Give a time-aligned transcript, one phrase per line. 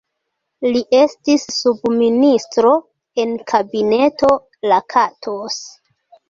[0.75, 2.71] Li estis subministro
[3.25, 4.31] en Kabineto
[4.73, 5.61] Lakatos.